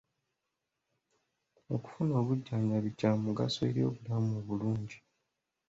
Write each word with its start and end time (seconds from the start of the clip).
Okufuna 1.75 2.13
obujjanjabi 2.21 2.89
kya 2.99 3.11
mugaso 3.23 3.59
eri 3.69 3.81
obulamu 3.89 4.31
obulungi. 4.39 4.97